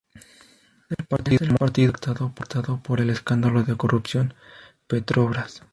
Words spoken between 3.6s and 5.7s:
de corrupción Petrobras.